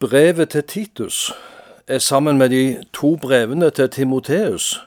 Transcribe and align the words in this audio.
Brevet 0.00 0.50
til 0.50 0.62
Titus 0.62 1.32
er 1.86 1.98
sammen 1.98 2.38
med 2.38 2.48
de 2.48 2.84
to 2.94 3.16
brevene 3.16 3.70
til 3.70 3.88
Timoteus 3.90 4.78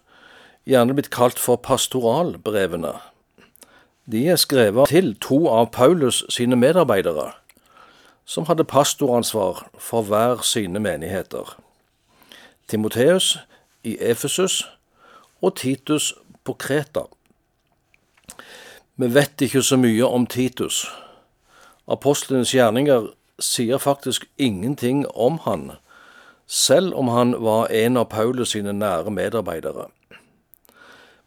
gjerne 0.64 0.96
blitt 0.96 1.10
kalt 1.12 1.40
for 1.40 1.60
pastoralbrevene. 1.60 2.94
De 4.08 4.22
er 4.32 4.40
skrevet 4.40 4.88
til 4.88 5.12
to 5.20 5.42
av 5.52 5.74
Paulus 5.76 6.22
sine 6.32 6.56
medarbeidere, 6.56 7.34
som 8.24 8.48
hadde 8.48 8.64
pastoransvar 8.64 9.66
for 9.76 10.08
hver 10.08 10.48
sine 10.48 10.80
menigheter. 10.80 11.58
Timoteus 12.68 13.38
i 13.84 13.98
Efesus 14.00 14.64
og 15.42 15.58
Titus 15.60 16.14
på 16.44 16.54
Kreta. 16.54 17.10
Vi 18.96 19.14
vet 19.14 19.42
ikke 19.42 19.62
så 19.62 19.76
mye 19.76 20.08
om 20.08 20.28
Titus. 20.28 20.86
Apostlenes 21.88 22.56
gjerninger 22.56 23.12
sier 23.42 23.82
faktisk 23.82 24.28
ingenting 24.38 25.06
om 25.14 25.40
han, 25.46 25.72
selv 26.48 26.94
om 26.96 27.08
han 27.08 27.36
var 27.44 27.72
en 27.72 27.98
av 27.98 28.10
Paulus 28.14 28.54
sine 28.56 28.74
nære 28.74 29.12
medarbeidere. 29.12 29.90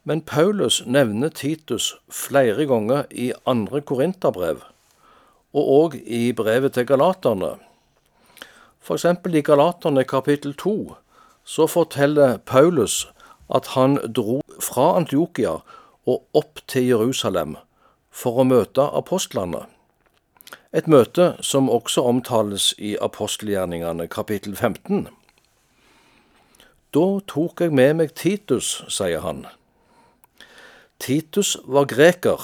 Men 0.04 0.20
Paulus 0.20 0.82
nevner 0.86 1.28
Titus 1.28 1.94
flere 2.12 2.66
ganger 2.66 3.04
i 3.10 3.32
andre 3.46 3.80
korinterbrev, 3.80 4.60
og 5.54 5.70
òg 5.78 5.94
i 6.04 6.32
brevet 6.32 6.74
til 6.76 6.86
galaterne. 6.86 7.54
For 8.84 8.98
eksempel 8.98 9.34
i 9.34 9.40
Galaterne 9.40 10.04
kapittel 10.04 10.52
to 10.54 10.94
så 11.44 11.66
forteller 11.66 12.36
Paulus 12.36 13.06
at 13.54 13.66
han 13.72 13.96
dro 14.16 14.42
fra 14.60 14.96
Antiokia 14.98 15.54
og 16.06 16.26
opp 16.36 16.60
til 16.68 16.90
Jerusalem 16.90 17.56
for 18.12 18.40
å 18.40 18.44
møte 18.44 18.84
apostlene. 18.84 19.64
Et 20.74 20.88
møte 20.90 21.36
som 21.38 21.68
også 21.70 22.02
omtales 22.02 22.72
i 22.82 22.96
apostelgjerningene 22.98 24.08
kapittel 24.10 24.56
15. 24.56 25.04
Da 26.94 27.04
tok 27.30 27.60
jeg 27.62 27.70
med 27.78 27.92
meg 28.00 28.14
Titus, 28.18 28.80
sier 28.90 29.22
han. 29.22 29.44
Titus 30.98 31.52
var 31.66 31.86
greker, 31.90 32.42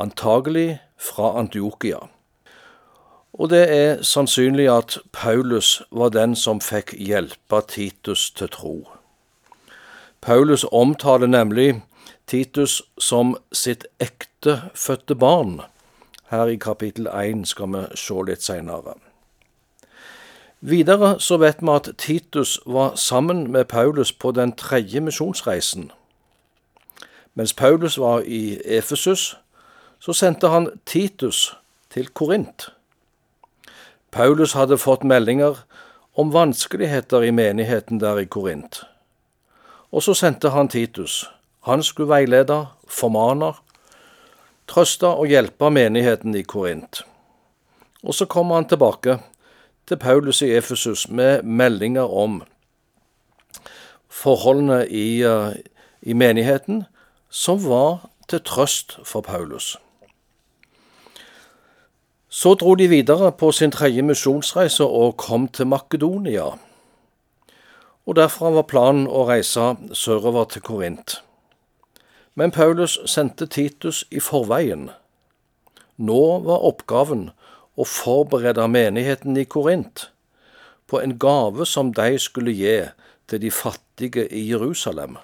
antagelig 0.00 0.78
fra 0.96 1.34
Antiokia. 1.40 2.00
Og 3.32 3.48
det 3.52 3.62
er 3.72 4.02
sannsynlig 4.04 4.70
at 4.72 4.96
Paulus 5.12 5.82
var 5.90 6.12
den 6.16 6.36
som 6.36 6.60
fikk 6.64 6.94
hjelpe 6.96 7.60
Titus 7.68 8.30
til 8.36 8.48
tro. 8.56 8.76
Paulus 10.24 10.64
omtaler 10.72 11.28
nemlig 11.28 11.82
Titus 12.26 12.80
som 12.96 13.36
sitt 13.52 13.84
ektefødte 14.00 15.16
barn. 15.16 15.60
Her 16.32 16.46
i 16.46 16.56
kapittel 16.56 17.06
1 17.06 17.48
skal 17.48 17.68
vi 17.74 17.80
se 18.00 18.14
litt 18.24 18.40
seinere. 18.40 18.94
Videre 20.64 21.18
så 21.20 21.36
vet 21.36 21.58
vi 21.60 21.68
at 21.68 21.90
Titus 22.00 22.54
var 22.66 22.94
sammen 22.96 23.50
med 23.52 23.66
Paulus 23.68 24.12
på 24.12 24.30
den 24.32 24.54
tredje 24.56 25.00
misjonsreisen. 25.00 25.90
Mens 27.34 27.52
Paulus 27.52 27.98
var 27.98 28.22
i 28.24 28.60
Efesus, 28.64 29.36
så 30.00 30.12
sendte 30.12 30.48
han 30.48 30.70
Titus 30.86 31.56
til 31.90 32.08
Korint. 32.08 32.70
Paulus 34.10 34.52
hadde 34.56 34.78
fått 34.78 35.04
meldinger 35.04 35.60
om 36.16 36.32
vanskeligheter 36.32 37.28
i 37.28 37.30
menigheten 37.30 38.00
der 38.00 38.18
i 38.18 38.24
Korint. 38.24 38.80
Og 39.92 40.02
så 40.02 40.14
sendte 40.14 40.50
han 40.56 40.68
Titus. 40.68 41.28
Han 41.68 41.82
skulle 41.82 42.08
veilede, 42.08 42.66
formane, 42.88 43.52
trøste 44.72 45.08
og 45.08 45.28
hjelpe 45.28 45.68
menigheten 45.70 46.36
i 46.38 46.42
Korint. 46.48 47.02
Og 48.02 48.16
så 48.16 48.26
kommer 48.26 48.54
han 48.60 48.68
tilbake 48.68 49.18
til 49.86 49.98
Paulus 50.00 50.42
i 50.42 50.54
Efesus 50.56 51.08
med 51.08 51.42
meldinger 51.42 52.08
om 52.08 52.42
forholdene 54.08 54.86
i, 54.88 55.24
uh, 55.24 55.52
i 56.02 56.12
menigheten, 56.12 56.84
som 57.30 57.60
var 57.68 58.08
til 58.28 58.40
trøst 58.40 58.98
for 59.04 59.20
Paulus. 59.20 59.76
Så 62.28 62.54
dro 62.54 62.74
de 62.74 62.88
videre 62.88 63.32
på 63.32 63.52
sin 63.52 63.70
tredje 63.70 64.02
misjonsreise 64.02 64.84
og 64.84 65.16
kom 65.16 65.48
til 65.48 65.66
Makedonia. 65.66 66.46
Og 68.06 68.16
derfra 68.16 68.50
var 68.50 68.64
planen 68.68 69.04
å 69.06 69.26
reise 69.28 69.74
sørover 69.92 70.48
til 70.48 70.64
Korint. 70.64 71.20
Men 72.34 72.50
Paulus 72.50 72.98
sendte 73.06 73.46
Titus 73.46 74.04
i 74.10 74.20
forveien. 74.20 74.90
Nå 75.96 76.22
var 76.46 76.64
oppgaven 76.64 77.30
å 77.76 77.84
forberede 77.84 78.64
menigheten 78.68 79.36
i 79.36 79.44
Korint 79.44 80.08
på 80.88 81.00
en 81.00 81.18
gave 81.18 81.66
som 81.68 81.92
de 81.96 82.16
skulle 82.20 82.54
gi 82.56 82.78
til 83.28 83.40
de 83.40 83.50
fattige 83.50 84.26
i 84.28 84.46
Jerusalem. 84.48 85.16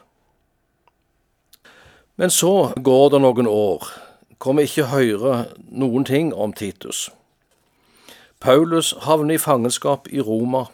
Men 2.16 2.30
så 2.30 2.72
går 2.76 3.10
det 3.14 3.22
noen 3.24 3.48
år 3.48 3.88
hvor 4.38 4.54
vi 4.54 4.68
ikke 4.68 4.90
hører 4.92 5.48
noen 5.68 6.04
ting 6.06 6.30
om 6.34 6.52
Titus. 6.52 7.08
Paulus 8.40 8.92
havner 9.02 9.34
i 9.34 9.42
fangenskap 9.42 10.06
i 10.14 10.20
Roma, 10.22 10.68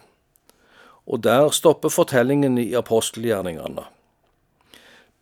og 1.05 1.23
der 1.23 1.49
stopper 1.49 1.89
fortellingen 1.89 2.59
i 2.61 2.73
apostelgjerningene. 2.77 3.87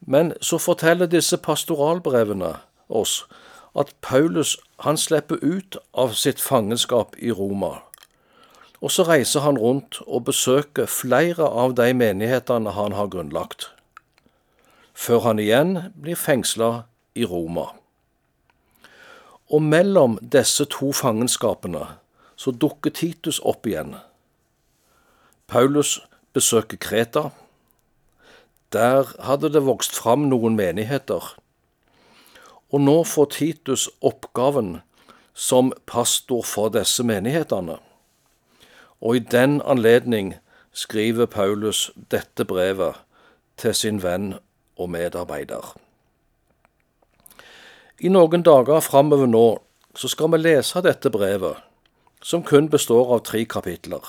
Men 0.05 0.33
så 0.41 0.57
forteller 0.57 1.07
disse 1.07 1.37
pastoralbrevene 1.37 2.55
oss 2.89 3.23
at 3.75 3.95
Paulus 4.01 4.57
han 4.83 4.97
slipper 4.97 5.39
ut 5.41 5.77
av 5.93 6.13
sitt 6.13 6.41
fangenskap 6.41 7.15
i 7.17 7.31
Roma. 7.31 7.79
Og 8.83 8.91
så 8.91 9.05
reiser 9.07 9.45
han 9.45 9.57
rundt 9.57 10.01
og 10.07 10.25
besøker 10.27 10.85
flere 10.91 11.47
av 11.47 11.75
de 11.79 11.93
menighetene 11.95 12.75
han 12.75 12.93
har 12.93 13.07
grunnlagt, 13.07 13.69
før 14.93 15.23
han 15.29 15.39
igjen 15.39 15.77
blir 15.95 16.19
fengsla 16.19 16.83
i 17.15 17.25
Roma. 17.25 17.71
Og 19.47 19.61
mellom 19.63 20.17
disse 20.21 20.65
to 20.65 20.91
fangenskapene 20.91 21.85
så 22.35 22.51
dukker 22.51 22.91
Titus 22.91 23.39
opp 23.39 23.67
igjen. 23.69 23.95
Paulus 25.47 25.99
besøker 26.33 26.77
Kreta. 26.77 27.29
Der 28.73 29.13
hadde 29.19 29.51
det 29.53 29.65
vokst 29.65 29.95
fram 29.95 30.27
noen 30.29 30.55
menigheter. 30.57 31.35
Og 32.73 32.81
nå 32.81 33.03
får 33.05 33.29
Titus 33.37 33.89
oppgaven 34.01 34.79
som 35.33 35.73
pastor 35.85 36.41
for 36.45 36.73
disse 36.73 37.03
menighetene. 37.05 37.77
Og 39.01 39.15
i 39.15 39.19
den 39.19 39.61
anledning 39.61 40.33
skriver 40.73 41.25
Paulus 41.25 41.91
dette 42.11 42.45
brevet 42.45 42.97
til 43.57 43.75
sin 43.77 44.01
venn 44.03 44.33
og 44.77 44.89
medarbeider. 44.89 45.75
I 48.01 48.09
noen 48.09 48.41
dager 48.41 48.81
framover 48.81 49.29
nå 49.29 49.45
så 49.95 50.09
skal 50.09 50.31
vi 50.33 50.41
lese 50.41 50.81
dette 50.81 51.11
brevet, 51.13 51.59
som 52.23 52.41
kun 52.43 52.69
består 52.73 53.13
av 53.13 53.21
tre 53.27 53.45
kapitler. 53.45 54.01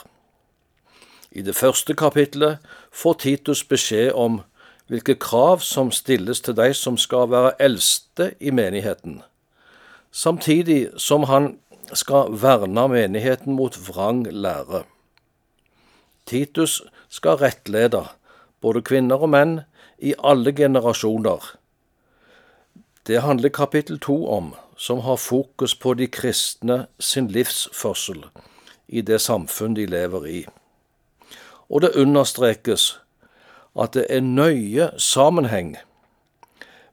I 1.31 1.43
det 1.43 1.57
første 1.57 1.95
kapitlet 1.95 2.65
får 2.93 3.21
Titus 3.21 3.65
beskjed 3.65 4.13
om 4.15 4.41
hvilke 4.87 5.15
krav 5.15 5.61
som 5.65 5.91
stilles 5.93 6.41
til 6.41 6.56
de 6.56 6.75
som 6.75 6.97
skal 7.00 7.31
være 7.31 7.55
eldste 7.62 8.34
i 8.41 8.50
menigheten, 8.50 9.22
samtidig 10.12 10.89
som 10.97 11.25
han 11.31 11.56
skal 11.93 12.34
verne 12.43 12.89
menigheten 12.89 13.56
mot 13.56 13.77
vrang 13.89 14.27
lære. 14.31 14.84
Titus 16.27 16.83
skal 17.09 17.41
rettlede 17.41 18.06
både 18.61 18.83
kvinner 18.83 19.21
og 19.21 19.28
menn 19.28 19.61
i 19.99 20.15
alle 20.25 20.53
generasjoner. 20.53 21.56
Det 23.06 23.21
handler 23.21 23.49
kapittel 23.49 24.01
to 24.01 24.27
om, 24.28 24.55
som 24.77 25.01
har 25.05 25.16
fokus 25.16 25.75
på 25.75 25.95
de 25.95 26.06
kristne 26.06 26.87
sin 26.99 27.28
livsførsel 27.28 28.25
i 28.89 29.01
det 29.01 29.21
samfunn 29.21 29.77
de 29.77 29.86
lever 29.86 30.27
i. 30.27 30.41
Og 31.69 31.83
det 31.83 31.95
understrekes 31.97 33.03
at 33.80 33.94
det 33.94 34.06
er 34.10 34.21
nøye 34.21 34.91
sammenheng 34.98 35.76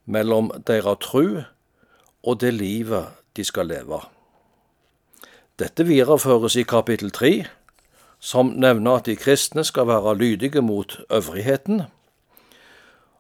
mellom 0.05 0.51
deres 0.67 0.97
tru 1.01 1.41
og 2.23 2.41
det 2.41 2.53
livet 2.53 3.07
de 3.37 3.43
skal 3.43 3.67
leve. 3.67 4.01
Dette 5.59 5.85
videreføres 5.85 6.55
i 6.55 6.63
kapittel 6.63 7.11
tre, 7.11 7.45
som 8.19 8.53
nevner 8.57 8.99
at 8.99 9.05
de 9.05 9.15
kristne 9.15 9.63
skal 9.63 9.87
være 9.87 10.15
lydige 10.17 10.61
mot 10.61 10.99
øvrigheten. 11.09 11.81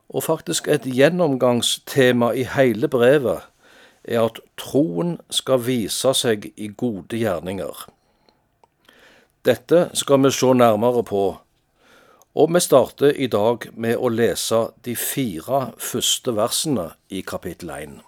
Og 0.09 0.23
faktisk 0.23 0.67
et 0.67 0.81
gjennomgangstema 0.81 2.31
i 2.31 2.43
hele 2.43 2.87
brevet 2.87 3.41
er 4.03 4.25
at 4.25 4.39
troen 4.57 5.19
skal 5.29 5.61
vise 5.65 6.13
seg 6.17 6.49
i 6.57 6.67
gode 6.67 7.17
gjerninger. 7.17 7.85
Dette 9.45 9.89
skal 9.93 10.21
vi 10.23 10.31
se 10.31 10.53
nærmere 10.53 11.03
på 11.03 11.23
og 12.33 12.53
vi 12.53 12.59
starter 12.63 13.11
i 13.11 13.27
dag 13.27 13.67
med 13.75 13.99
å 13.99 14.09
lese 14.11 14.69
de 14.85 14.95
fire 14.95 15.71
første 15.79 16.31
versene 16.35 16.91
i 17.09 17.23
kapittel 17.27 17.73
1. 17.75 17.99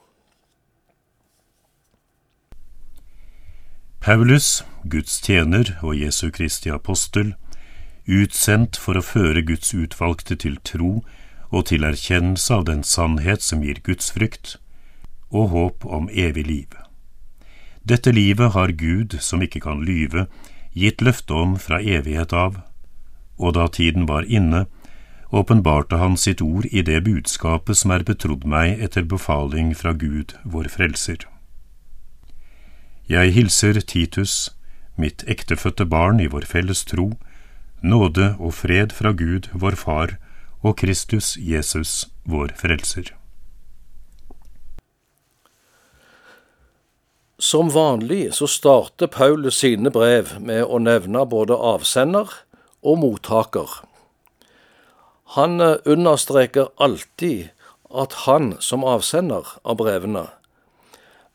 Paulus, 4.04 4.64
Guds 4.84 5.20
tjener 5.24 5.78
og 5.81 5.96
Jesu 5.96 6.30
Kristi 6.31 6.72
apostel, 6.72 7.36
utsendt 8.08 8.80
for 8.80 9.00
å 9.00 9.04
føre 9.04 9.44
Guds 9.48 9.72
utvalgte 9.75 10.36
til 10.36 10.58
tro 10.64 11.04
og 11.54 11.70
til 11.70 11.86
erkjennelse 11.88 12.56
av 12.56 12.66
den 12.68 12.84
sannhet 12.84 13.44
som 13.44 13.64
gir 13.64 13.80
Guds 13.84 14.12
frykt, 14.12 14.58
og 15.31 15.50
håp 15.54 15.86
om 15.86 16.10
evig 16.12 16.46
liv. 16.48 16.75
Dette 17.84 18.12
livet 18.12 18.54
har 18.56 18.75
Gud, 18.80 19.18
som 19.20 19.42
ikke 19.44 19.64
kan 19.64 19.84
lyve, 19.84 20.28
gitt 20.75 21.02
løfte 21.04 21.36
om 21.36 21.56
fra 21.60 21.80
evighet 21.80 22.36
av, 22.36 22.60
og 23.38 23.56
da 23.57 23.68
tiden 23.68 24.07
var 24.09 24.27
inne, 24.27 24.65
åpenbarte 25.33 25.97
han 25.97 26.18
sitt 26.18 26.41
ord 26.41 26.65
i 26.71 26.83
det 26.85 27.03
budskapet 27.06 27.80
som 27.80 27.94
er 27.95 28.06
betrodd 28.06 28.45
meg 28.45 28.81
etter 28.85 29.06
befaling 29.09 29.74
fra 29.77 29.94
Gud, 29.97 30.35
vår 30.44 30.69
Frelser. 30.69 31.25
Jeg 33.09 33.33
hilser 33.35 33.81
Titus, 33.81 34.53
mitt 34.95 35.25
ektefødte 35.27 35.85
barn 35.89 36.21
i 36.21 36.30
vår 36.30 36.45
felles 36.45 36.85
tro, 36.85 37.13
nåde 37.81 38.35
og 38.39 38.53
fred 38.53 38.94
fra 38.94 39.12
Gud, 39.12 39.50
vår 39.53 39.75
Far, 39.75 40.15
og 40.62 40.77
Kristus 40.77 41.33
Jesus, 41.38 42.07
vår 42.24 42.53
Frelser. 42.56 43.12
Som 47.44 47.74
vanlig 47.74 48.29
så 48.38 48.47
starter 48.47 49.09
Paulus 49.12 49.57
sine 49.59 49.91
brev 49.91 50.38
med 50.39 50.63
å 50.63 50.79
nevne 50.79 51.25
både 51.27 51.57
avsender 51.57 52.29
og 52.83 53.00
mottaker. 53.00 53.81
Han 55.38 55.62
eh, 55.62 55.75
understreker 55.85 56.69
alltid 56.77 57.50
at 57.94 58.13
han 58.25 58.56
som 58.62 58.83
avsender 58.83 59.57
av 59.63 59.77
brevene 59.81 60.27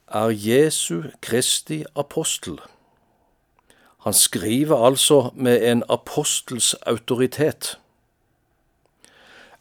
er 0.09 0.33
Jesu 0.33 1.11
Kristi 1.23 1.85
apostel. 1.97 2.59
Han 4.07 4.15
skriver 4.15 4.87
altså 4.87 5.31
med 5.35 5.63
en 5.71 5.83
apostels 5.89 6.75
autoritet. 6.87 7.79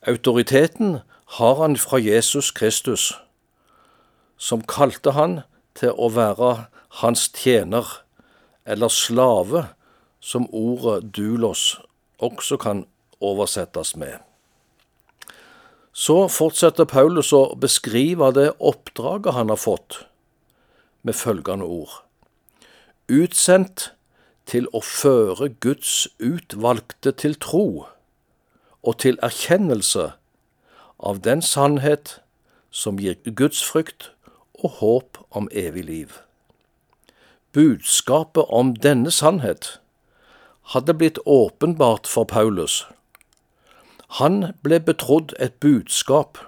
Autoriteten 0.07 0.99
har 1.25 1.55
han 1.55 1.77
fra 1.77 1.97
Jesus 1.97 2.51
Kristus, 2.51 3.13
som 4.37 4.61
kalte 4.61 5.11
han 5.11 5.41
til 5.75 5.91
å 5.91 6.09
være 6.13 6.67
hans 7.01 7.27
tjener, 7.35 7.83
eller 8.65 8.87
slave, 8.87 9.67
som 10.27 10.47
ordet 10.51 11.15
dulos 11.15 11.77
også 12.19 12.57
kan 12.59 12.85
oversettes 13.23 13.95
med. 13.95 14.17
Så 15.93 16.27
fortsetter 16.27 16.85
Paulus 16.85 17.31
å 17.33 17.55
beskrive 17.57 18.29
det 18.35 18.49
oppdraget 18.59 19.33
han 19.33 19.49
har 19.49 19.61
fått, 19.61 20.03
med 21.01 21.15
følgende 21.15 21.65
ord. 21.65 22.01
Utsendt 23.07 23.93
til 24.45 24.67
å 24.75 24.83
føre 24.83 25.49
Guds 25.63 26.09
utvalgte 26.19 27.15
til 27.15 27.39
tro 27.39 27.87
og 28.83 28.99
til 28.99 29.17
erkjennelse 29.23 30.11
av 30.99 31.23
den 31.23 31.41
sannhet 31.41 32.17
som 32.69 32.99
gir 32.99 33.15
Guds 33.23 33.63
frykt 33.63 34.11
og 34.59 34.79
håp 34.83 35.23
om 35.31 35.47
evig 35.51 35.87
liv. 35.87 36.21
Budskapet 37.55 38.51
om 38.53 38.75
denne 38.75 39.11
sannhet 39.11 39.77
hadde 40.73 40.93
blitt 40.93 41.19
åpenbart 41.25 42.07
for 42.07 42.23
Paulus. 42.23 42.85
Han 44.19 44.53
ble 44.63 44.79
betrodd 44.79 45.33
et 45.39 45.59
budskap 45.63 46.39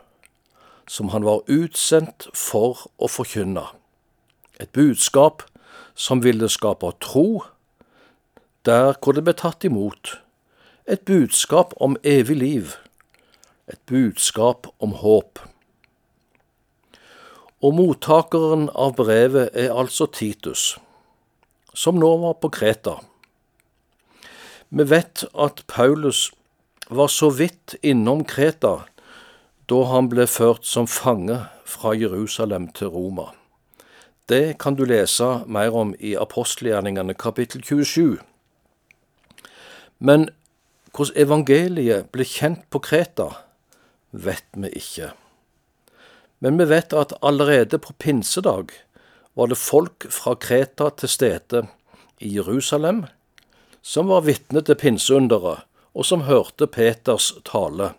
som 0.89 1.10
han 1.13 1.24
var 1.24 1.44
utsendt 1.48 2.27
for 2.33 2.88
å 2.98 3.07
forkynne. 3.07 3.68
Et 4.60 4.71
budskap 4.75 5.44
som 5.95 6.24
ville 6.24 6.50
skape 6.50 6.92
tro 7.04 7.44
der 8.68 8.95
hvor 9.00 9.16
det 9.16 9.24
ble 9.27 9.36
tatt 9.38 9.63
imot. 9.68 10.18
Et 10.89 11.04
budskap 11.06 11.75
om 11.77 11.98
evig 12.04 12.39
liv. 12.39 12.75
Et 13.68 13.80
budskap 13.86 14.68
om 14.80 14.95
håp. 15.04 15.39
Og 17.62 17.75
mottakeren 17.75 18.69
av 18.74 18.95
brevet 18.95 19.51
er 19.54 19.75
altså 19.75 20.07
Titus, 20.07 20.77
som 21.75 22.00
nå 22.00 22.12
var 22.24 22.39
på 22.39 22.50
Kreta. 22.56 22.98
Vi 24.69 24.86
vet 24.86 25.24
at 25.33 25.63
Paulus 25.68 26.30
var 26.89 27.07
så 27.10 27.30
vidt 27.33 27.75
innom 27.81 28.21
Kreta 28.25 28.83
da 29.69 29.80
han 29.89 30.10
ble 30.10 30.25
ført 30.30 30.66
som 30.66 30.86
fange 30.89 31.39
fra 31.66 31.94
Jerusalem 31.98 32.68
til 32.77 32.94
Roma. 32.94 33.31
Det 34.30 34.60
kan 34.62 34.77
du 34.77 34.83
lese 34.86 35.27
mer 35.50 35.74
om 35.74 35.95
i 35.98 36.13
apostelgjerningene 36.18 37.16
kapittel 37.18 37.63
27. 37.66 38.19
Men 39.98 40.30
hvordan 40.94 41.18
evangeliet 41.18 42.10
ble 42.13 42.25
kjent 42.25 42.66
på 42.69 42.81
Kreta, 42.86 43.31
vet 44.12 44.45
vi 44.54 44.69
ikke. 44.77 45.12
Men 46.45 46.62
vi 46.62 46.69
vet 46.69 46.94
at 46.94 47.18
allerede 47.25 47.81
på 47.81 47.94
pinsedag 47.98 48.69
var 49.33 49.50
det 49.50 49.57
folk 49.57 50.06
fra 50.13 50.36
Kreta 50.38 50.89
til 50.94 51.10
stede 51.10 51.66
i 52.21 52.36
Jerusalem 52.38 53.07
som 53.81 54.08
var 54.08 54.26
vitne 54.28 54.62
til 54.62 54.76
pinseunderet, 54.76 55.66
og 55.94 56.06
som 56.06 56.28
hørte 56.28 56.68
Peters 56.68 57.34
tale. 57.46 57.94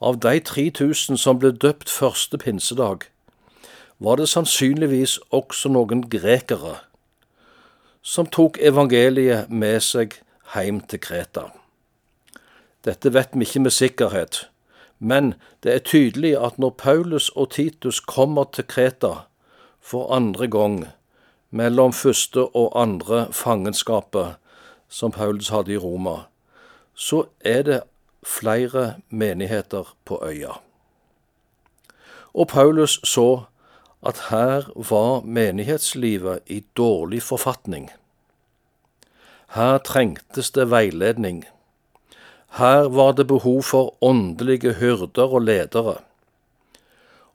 Av 0.00 0.18
de 0.22 0.38
3000 0.40 1.18
som 1.18 1.38
ble 1.42 1.50
døpt 1.52 1.90
første 1.90 2.38
pinsedag, 2.38 3.08
var 3.98 4.16
det 4.16 4.28
sannsynligvis 4.30 5.18
også 5.34 5.72
noen 5.74 6.04
grekere 6.10 6.78
som 8.02 8.28
tok 8.30 8.56
evangeliet 8.62 9.50
med 9.50 9.82
seg 9.84 10.14
hjem 10.54 10.80
til 10.88 11.02
Kreta. 11.02 11.48
Dette 12.86 13.10
vet 13.12 13.34
vi 13.34 13.44
ikke 13.44 13.64
med 13.66 13.74
sikkerhet, 13.74 14.46
men 14.98 15.34
det 15.62 15.74
er 15.74 15.84
tydelig 15.84 16.36
at 16.38 16.56
når 16.62 16.78
Paulus 16.78 17.28
og 17.34 17.50
Titus 17.58 18.00
kommer 18.00 18.48
til 18.54 18.64
Kreta 18.70 19.26
for 19.80 20.08
andre 20.14 20.48
gang, 20.48 20.78
mellom 21.50 21.92
første 21.92 22.46
og 22.56 22.72
andre 22.80 23.26
fangenskapet 23.32 24.38
som 24.88 25.12
Paulus 25.12 25.48
hadde 25.48 25.72
i 25.72 25.76
Roma, 25.76 26.16
så 26.94 27.24
er 27.40 27.62
det 27.62 27.82
flere 28.26 28.94
menigheter 29.10 29.94
på 30.04 30.18
øya. 30.24 30.58
Og 32.34 32.48
Paulus 32.48 33.00
så 33.04 33.42
at 34.06 34.20
her 34.30 34.88
var 34.90 35.20
menighetslivet 35.20 36.38
i 36.46 36.64
dårlig 36.76 37.22
forfatning. 37.22 37.90
Her 39.48 39.78
trengtes 39.78 40.50
det 40.50 40.70
veiledning. 40.70 41.44
Her 42.48 42.88
var 42.88 43.12
det 43.12 43.26
behov 43.26 43.62
for 43.62 44.04
åndelige 44.04 44.74
hyrder 44.74 45.34
og 45.34 45.42
ledere. 45.42 45.96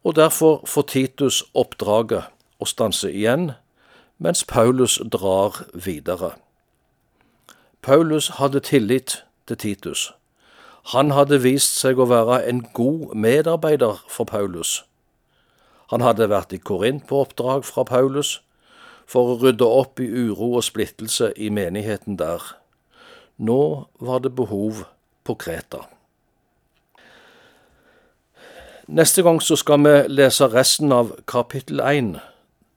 Og 0.03 0.15
derfor 0.15 0.63
får 0.65 0.81
Titus 0.81 1.43
oppdraget 1.53 2.23
å 2.59 2.65
stanse 2.65 3.11
igjen, 3.11 3.51
mens 4.17 4.43
Paulus 4.43 4.99
drar 5.11 5.63
videre. 5.73 6.35
Paulus 7.83 8.27
hadde 8.39 8.59
tillit 8.59 9.25
til 9.47 9.57
Titus. 9.57 10.13
Han 10.95 11.11
hadde 11.11 11.41
vist 11.43 11.75
seg 11.75 11.99
å 11.99 12.07
være 12.07 12.37
en 12.47 12.61
god 12.75 13.11
medarbeider 13.11 13.97
for 14.07 14.23
Paulus. 14.23 14.85
Han 15.91 15.99
hadde 15.99 16.29
vært 16.31 16.53
i 16.55 16.61
Korint 16.63 17.03
på 17.09 17.19
oppdrag 17.25 17.65
fra 17.67 17.83
Paulus 17.83 18.37
for 19.03 19.33
å 19.33 19.39
rydde 19.41 19.67
opp 19.67 19.99
i 19.99 20.07
uro 20.07 20.53
og 20.61 20.63
splittelse 20.63 21.33
i 21.35 21.49
menigheten 21.51 22.15
der. 22.21 22.39
Nå 23.35 23.89
var 23.99 24.23
det 24.23 24.31
behov 24.37 24.85
på 25.27 25.35
Kreta. 25.43 25.81
Neste 28.87 29.25
gang 29.27 29.41
så 29.43 29.57
skal 29.59 29.83
vi 29.83 29.97
lese 30.07 30.47
resten 30.55 30.95
av 30.95 31.11
kapittel 31.27 31.83
1. 31.83 32.15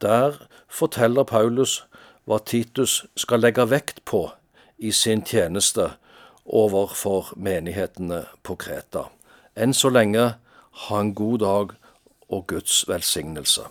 Der 0.02 0.42
forteller 0.66 1.22
Paulus 1.22 1.84
hva 2.26 2.40
Titus 2.42 3.04
skal 3.14 3.46
legge 3.46 3.68
vekt 3.70 4.02
på 4.02 4.24
i 4.78 4.92
sin 4.92 5.22
tjeneste 5.22 5.90
overfor 6.46 7.32
menighetene 7.36 8.24
på 8.42 8.56
Kreta. 8.60 9.08
Enn 9.56 9.74
så 9.74 9.90
lenge 9.90 10.26
ha 10.86 11.00
en 11.00 11.14
god 11.14 11.38
dag 11.42 11.74
og 12.28 12.46
Guds 12.46 12.84
velsignelse. 12.88 13.66